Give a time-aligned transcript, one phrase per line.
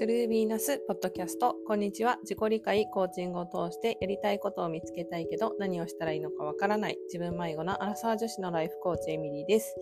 [0.00, 1.56] トゥルービーナスポッドキャスト。
[1.66, 2.16] こんにちは。
[2.22, 9.76] 自己理解、コーチングを通してやりたいことを見つけたいけど何をしたらいいのかわからない自分迷子なアラサー女子のライフコーチエミリーです。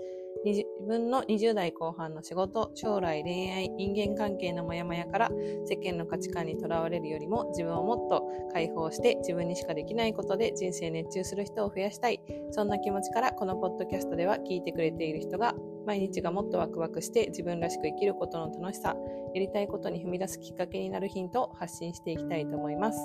[0.44, 5.30] 自分の20代後半の仕事、将来、恋愛、人間関係のモヤモヤから
[5.68, 12.21] 世間の価値観にとらわれるよりも自分をもっと解放して自分にしかできないことで人生熱中する人を増やしたい。
[12.50, 15.54] そんな気持ちからこのポッドキャストでは聞いてくれている人が
[15.87, 18.96] 毎日がもっとワクワクして自分らしく生きることの楽しさ、
[19.35, 22.99] やりたいことに踏み出すきっかけになるヒントを発信していきたいと思います。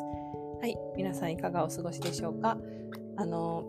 [0.61, 2.57] はい、皆さんいかがお過ごしでしょうか？
[3.17, 3.65] あの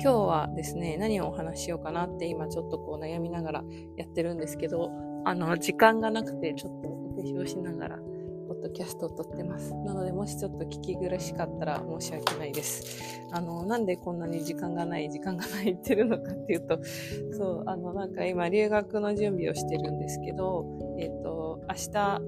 [0.00, 3.64] 今日はですね、何をお話ししようかなって今ちょっとこう悩みながら
[3.96, 4.90] やってるんですけど、
[5.24, 7.98] あの、時間がなくてちょっとお化粧しながら、
[8.64, 9.74] ドキャストを撮ってます。
[9.74, 12.98] なので、もしちょっと聞き苦しかったら申し訳ないです。
[13.30, 16.78] あの、なんでこんなに時間がない、時間がないってるのかっていうと、
[17.36, 20.64] そう、あの、なんか今留学の準備をしてるんですけど、
[20.98, 22.20] えっ、ー、と、明日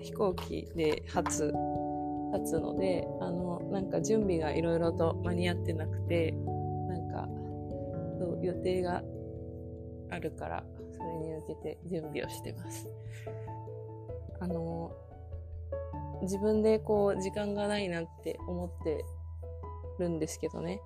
[0.00, 1.52] 飛行機で初、
[2.32, 6.32] 立つので、あの、なんか準備がいろいろと間に合ってなくて、
[6.88, 7.28] なんか
[8.18, 9.02] そう予定が
[10.10, 10.64] あるから
[10.96, 12.88] それに向けて準備をしてます。
[14.40, 14.92] あの
[16.28, 19.04] 自分でこう時間がないなって思って
[19.98, 20.80] るんですけどね。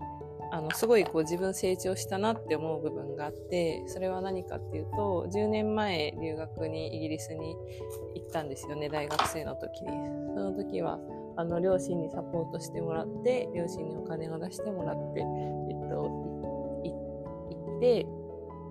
[0.55, 7.57] あのすごいこう自分成長したなって思う部分があってそれは何かっていうと10年前留学にイギリスに
[8.15, 9.89] 行ったんですよね大学生の時に。
[10.35, 10.99] その時は
[11.37, 16.03] あの両親にサポートしてもらって両親にお金を出してもらって、えっと、
[16.85, 18.07] 行って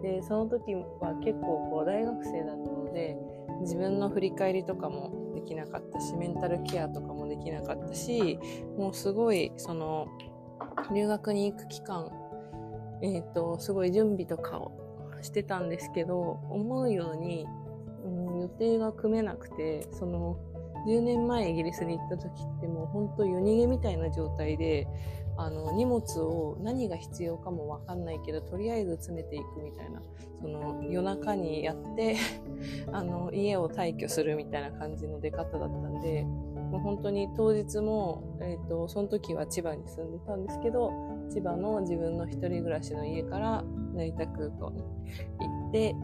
[0.01, 3.17] でその時は結構こう大学生だったので
[3.61, 8.39] 自分の振り返りとかもできなかったしメンタルケアとかもできなかったし
[8.77, 10.07] もうすごいその
[10.93, 12.11] 留学に行く期間
[13.01, 14.71] えっ、ー、とすごい準備とかを
[15.21, 17.45] してたんですけど思うように、
[18.05, 20.37] うん、予定が組めなくてその
[20.87, 24.87] 10年前イギリスに行った時ってもう本当夜逃げみたいな状態で
[25.37, 30.01] あの荷物を何が必要かもわかんないけどとりあえず詰めていくみたいな
[30.41, 32.17] その夜中にやって
[32.91, 40.91] あの家を退去するみたいな感じの出方だったんでもう本当に当日も、えーと、その時は千葉に住んでたんですけど
[41.29, 44.83] 千葉の自分の一人暮らしの家から成田空港に
[45.39, 45.95] 行って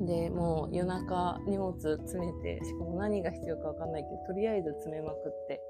[0.00, 5.60] でもう夜中荷物詰めてしかも何が必要か分かんないけどとりあえず詰めまくって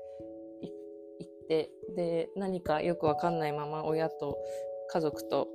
[1.18, 4.38] 行ってで何かよく分かんないまま親と
[4.92, 5.48] 家族と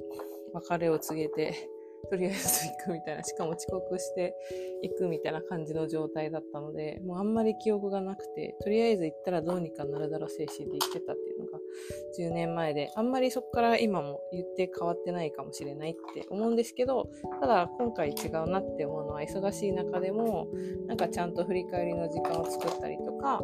[0.53, 1.69] 別れを告げて
[2.05, 4.35] とりあえず行くみたいなしかも遅刻して
[4.83, 11.59] 行くみたいな感じの状態だったのでもうあんまり記憶がなくてとりあえず行ったらどうにかなるだろ精神で行ってたっていうのが
[12.19, 20.47] 10年前であんまりそこから今も言って変わってないかもしれないって思うんですけどただ今回違うなって思うのは忙しい中でも
[20.87, 23.41] なんかちゃんと振り返りの時間を作ったりとか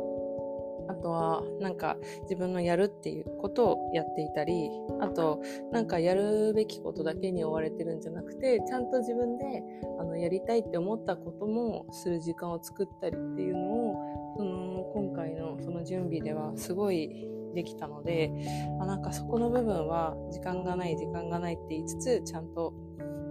[0.91, 4.69] あとはなんか自分のやるっていうことをやっていたり
[5.00, 5.41] あと
[5.72, 9.63] なんかやるべきことだけに追われてるんじゃなくてちゃんと自分で
[10.00, 18.31] あのやりたいって思ったこともする時間を作ったりっていうのをその今回のその準備ではすごいできたので
[18.80, 22.74] あなんかそこの部分は時間がない時間がないって言いつつちゃんと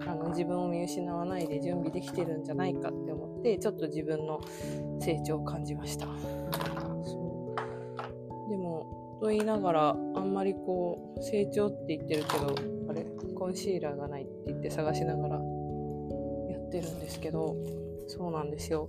[0.06, 4.40] あの自分を見失わないで準備できてるんじゃないかって思ってちょっと自分の
[5.00, 6.06] 成長を感じました。
[9.20, 12.54] と言いながらあんまりこう成長って言ってるけど
[12.88, 13.04] あれ？
[13.34, 15.40] コンシーラーがないって言って探しながらや
[16.58, 17.56] ってるんですけど
[18.08, 18.88] そうなんですよ。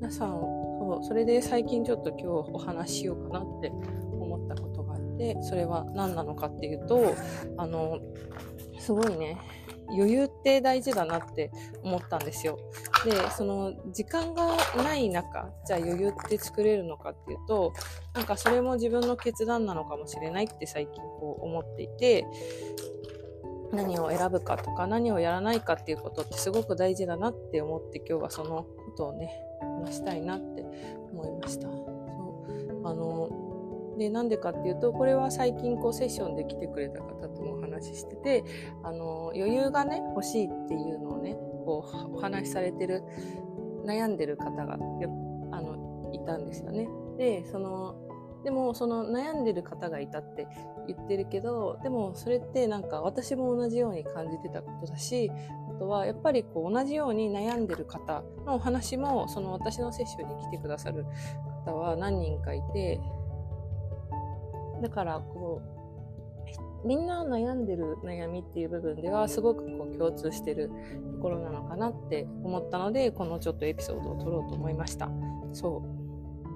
[0.00, 7.14] 皆さんそうそれで最近ちょっと今日お話ししようかなって思ったことがあってそれは何なのかっていうと
[7.56, 8.00] あの
[8.80, 9.38] すごいね
[9.92, 11.50] 余裕って大事だなって
[11.82, 12.58] 思ったんですよ。
[13.04, 17.72] で、その時間がない中、じゃあ余裕って作れるのかっていうと、
[18.14, 22.26] なんかそれも自分の決断なのかもしれないって最近こう思っていて、
[23.72, 28.66] 何を選ぶかとか何をやらないかっていうことってすごく大事だなって思って今日はそのこ
[28.96, 30.62] とをね、話したいなって
[31.12, 31.68] 思いました。
[31.68, 31.92] そう
[32.84, 33.51] あの
[33.98, 38.44] でなんでかっていうとこれは最近こうセッションで来てくれた方ともお話ししてて
[38.82, 41.34] あの余裕がね欲しいっていうのをね
[41.64, 43.02] こうお話しされてる
[43.84, 46.88] 悩んでる方があのいたんですよね。
[47.18, 47.96] でその
[48.44, 50.48] でもその悩んでる方がいたって
[50.88, 55.30] 言ってるけどでもそれってなんか私も同じように感じてたことだし
[55.70, 61.06] あとはやっぱりこう同じように悩んでる方のお話もその私のセッションに来てくださる
[61.64, 63.00] 方は何人かいて
[64.82, 65.62] だからこ
[66.84, 70.70] うみんな悩んでる悩みっていう部分ではすごくこう共通してる
[71.16, 75.08] ところなのかなって思ったのでこのちょっとエピソードを撮ろうと思いました。
[75.52, 75.82] そ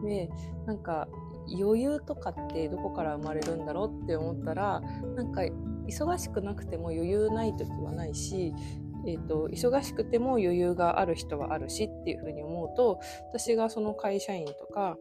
[0.02, 0.06] う。
[0.06, 0.28] で
[0.66, 1.08] なんか
[1.48, 4.82] 余裕とかってどこから生まれるんだろうって思ったら
[5.14, 5.42] なんか
[5.86, 8.52] 忙しくなくても余裕ない時はないし
[9.06, 12.98] えーと、忙しくても余裕がある人はあるしっていうふうに思うと
[13.28, 14.96] 私がその会社員とか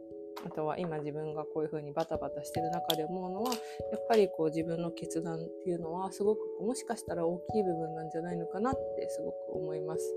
[0.46, 3.52] あとは今自分がこういうふうにバタバタしてる中で思うのは
[3.92, 10.14] やっぱりこう自分の決断っていうのはすごくもしかしたら大きい部分なんじゃないのかなってすごく思います。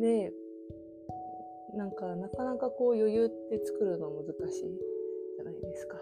[0.00, 0.32] で
[1.74, 4.60] なんかなかなかこう余裕って作るの難しい
[5.36, 5.96] じゃないですか。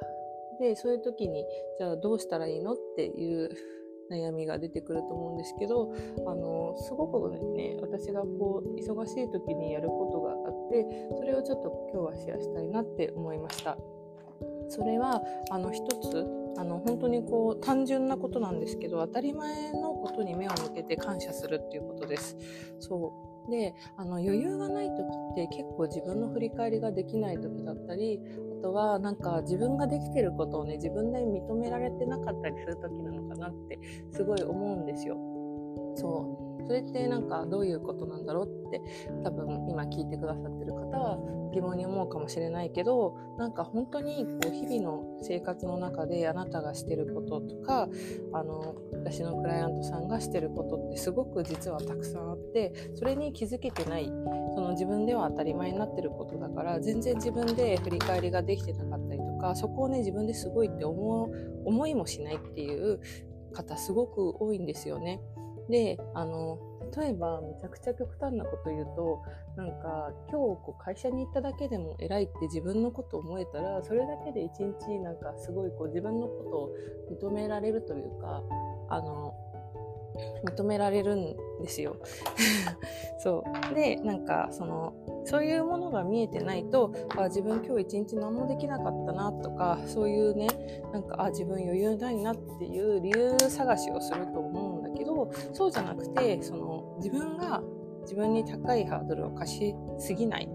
[0.58, 1.44] でそういう時に
[1.78, 3.50] じゃあどうしたらいいのっていう
[4.12, 5.92] 悩みが出てくると思うんですけど
[6.26, 10.86] あのすごくね私がこう忙しい時にやることがあって
[11.16, 13.76] それをちょっと今日はシェアしたいなって思いました。
[14.68, 15.20] それは
[15.50, 16.26] あの一つ
[16.56, 22.36] あの本当にこう単純なことなんですけど当たり前のことに目を向けて感謝するっていうことです。
[22.80, 25.00] そうであの余裕がない時
[25.32, 28.20] って結構自分の振り返りができない時だったり
[28.60, 33.78] あとはなんか自分ができてることをね自分で認められてなかったりする時なのかなって
[34.12, 35.31] すごい思うんですよ。
[35.96, 38.80] そうそれってなんかどういうことなんだろうって
[39.24, 41.18] 多分今聞いてくださってる方は
[41.52, 47.88] 疑問に思うかもしれないけどなんか本当にこう日々の生活の中であなたがしてることとか
[48.32, 61.30] あの私のクライアントさんがしてることってすごく実はたくさんあってそれに気づけてないその自分では当たり前になってることだから全然自分で振り返りができてなかったりとかそこをね自分ですごいって思
[61.64, 63.00] 思いもしないっていう
[63.52, 65.20] 方すごく多いんですよね。
[65.68, 66.58] であの
[66.96, 69.22] 例えばめちゃくちゃ極端なこと言うと
[69.56, 76.70] なんか今日こう会社に行っただけでも偉いって自分のことを思えたらそれだけで一日なんかすごいこう自分のこ
[77.20, 78.42] とを認められるというか
[78.90, 79.34] あの
[80.44, 81.96] 認められるんですよ。
[83.18, 84.92] そうでなんかその
[85.24, 90.48] そういうものが見えてないとあ自分今日一日何もできなかったなとかそういうね
[90.92, 94.71] なんかあ自分余裕ないなっていう理由探しをすると思うん
[95.52, 97.62] そうじゃなくてその自分が
[98.02, 100.48] 自分に高いハードルを課しすぎない。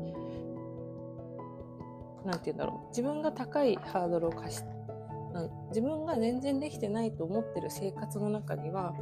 [2.26, 2.90] 何て言うんだろう。
[2.90, 4.62] 自分が高いハードルを課し
[5.70, 8.96] 自分が全然できてないと思ってる生活の中には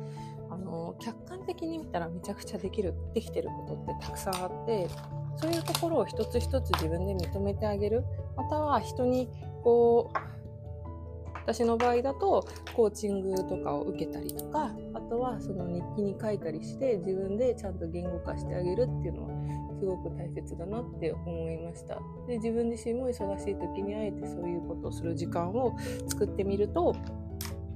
[0.50, 4.90] あの客観的に見たらめちゃくちゃできるできてることってたくさんあって
[5.38, 8.04] そういうところを一つ一つ自分で認めてあげる。
[8.36, 9.30] または人に
[9.64, 10.35] こう
[11.46, 22.00] 私の場合だとコーチングとかを受けたりとかあとはその日記に書いたりして自分でちゃんと言語化してあげるっていうのはすごく大切だなって思いました。
[22.28, 25.78] で自分自身も忙しい時にあえてそういうことをする時間を
[26.08, 26.96] 作ってみると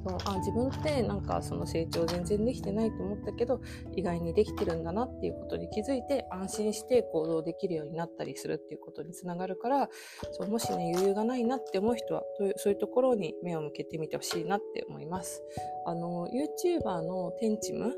[0.06, 3.62] そうあ自分ってなんかその成長全然できてないと思ったけど
[3.96, 9.90] 意外にできてるんだなっていうことに気づいて安心して行動できるようになったりするっていうことにつながるから
[10.31, 12.24] そうもしね余裕がないなって思う人は
[12.57, 15.44] そういうところに目を向けてみてほしいなって思います。
[15.86, 17.94] あの YouTuber のテンチム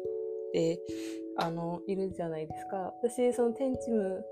[0.54, 0.80] で
[1.38, 4.24] あのいるじゃないですか私そのテンチム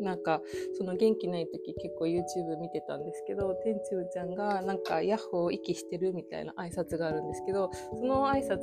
[0.00, 0.40] なんか
[0.76, 8.60] その元気ない時結構 YouTube 見てたんですけど天中ちゃんがなんかヤッホー息してるみたいな挨拶があるんですけどその挨拶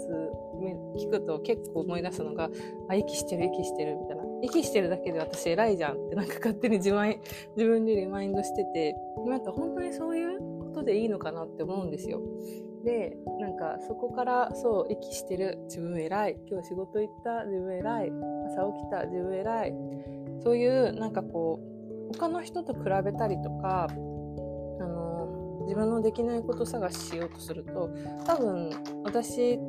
[0.97, 2.49] 聞くと結構思い出すのが
[2.89, 4.23] あ息してる息してるみたいな。
[4.43, 7.15] 息してるだけで私偉いじゃんってなんか勝手に自慢
[7.55, 8.95] 自分でリマインドしてて
[9.27, 12.21] なんか本当にそういうことでいいのかなって思うんですよ。
[12.83, 15.59] でなんかそこからそう息してる。
[15.65, 16.37] 自分偉い。
[16.47, 17.45] 今日仕事行った。
[17.45, 18.11] 自分偉い。
[18.57, 19.05] 朝起きた。
[19.05, 19.73] 自分偉い。
[20.43, 21.59] そういうなんかこ
[22.11, 27.89] う他の人と比べたりとかあの自分のできないこと探ししようとすると
[28.25, 28.69] 多分
[29.03, 29.59] 私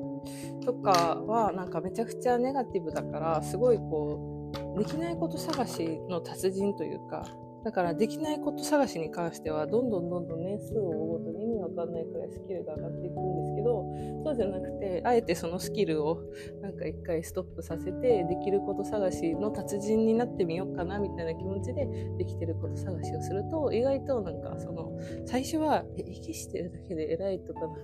[0.65, 7.25] とかはなんかめちゃくちゃネガティブだからすごいこうできないこと探しの達人というか
[7.65, 11.42] だからできないこと探しに関してはどんどんどんどん年数を追うごとに
[11.73, 13.85] 意味わかんないくらいスキルが上がっていくんですけど
[14.25, 16.23] そうじゃなくてあえてそのスキルを
[16.61, 21.87] なんか一回ストップさせてできること探しの達人になってみようかなみたいな気持ちで
[22.19, 24.93] できてること探しをすると意外となんかその
[25.27, 27.81] 最初は息してるだけで偉いとかなんか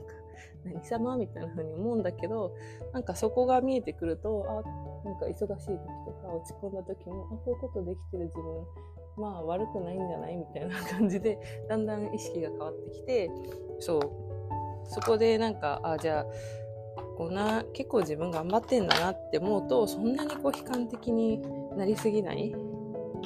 [0.64, 2.54] 何様みたいな風に思うんだけど
[2.92, 8.64] なんかそこが見えてくるとあなんか忙しい時とか落ち込んだ時もあこういうことできてる自分
[9.18, 10.36] まあ悪くないんじゃない？
[10.36, 13.30] みたいな感じで だんだん意識が変わってきて
[13.80, 14.00] そう。
[14.90, 16.26] そこでなんかあじゃあ
[17.18, 21.42] こんな結構自分頑張ってんだなって思うとそんなにこう悲観的に
[21.76, 22.54] なりすぎない？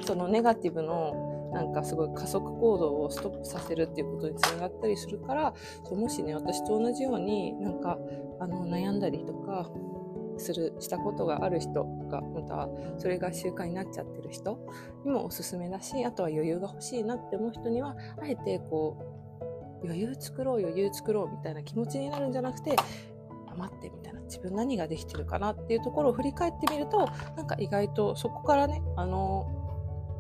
[0.05, 5.53] そのネガティブのなんかすごい加速行動をストップさせるっていうことにつながったりするから
[5.85, 7.99] そうもしね私と同じようになんか
[8.41, 9.71] あの悩んだりとか
[10.43, 12.69] するしたことがある人がまた
[12.99, 14.59] それが習慣になっちゃってる人
[15.05, 19.21] にもおすすめだしあとは余裕が欲しいなって思う人にはあえてこ
[19.83, 22.77] う余裕作ろう余裕作ろうみたいな気持ちになるんじゃなくて
[23.57, 27.07] 待ってみたいな自分何ができてるかなっていうところを振り返ってみると
[27.37, 29.47] なんか意外とそこからねあの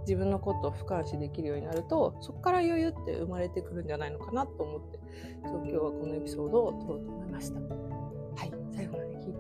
[0.02, 4.99] 自分のことを俯瞰視できるようになるとそこから余裕って生まれてくるんじゃないのかなと思って
[5.47, 7.81] そう今日はこのエピソードを撮ろうと思いました。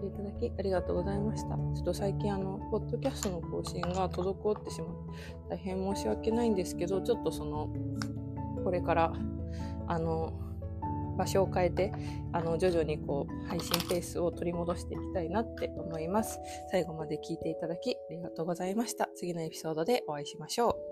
[0.02, 1.56] ていただきありがとうございました。
[1.56, 7.68] ちょっと最近あのポッドキャストの更新が滞ってしまって大変申し訳ないんですけどちょっとその
[8.64, 9.12] これから
[9.86, 10.32] あの
[11.16, 11.92] 場所を変えて
[12.32, 16.40] あの徐々にこう配信ペースを取り戻していきたいなって思います。
[16.70, 19.08] 最後まで聞いていただきありがとうございました。
[19.14, 20.91] 次のエピソードでお会いしましょう。